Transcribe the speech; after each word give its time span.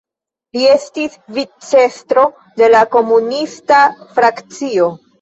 Li 0.55 0.63
estis 0.75 1.17
vicestro 1.35 2.25
de 2.65 2.73
la 2.79 2.83
komunista 2.99 3.87
frakcio. 4.19 4.95